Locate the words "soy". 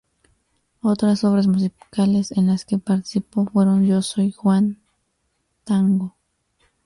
4.01-4.31